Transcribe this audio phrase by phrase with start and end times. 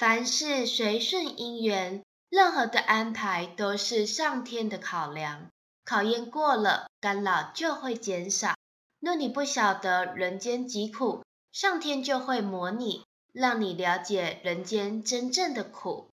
[0.00, 5.48] 凡事随顺因缘任何的安排都是上天的考量。
[5.84, 8.54] 考验过了干扰就会减少。
[8.98, 16.10] 若你不晓得人间疾苦上天就会磨你让你了解人间真正的苦。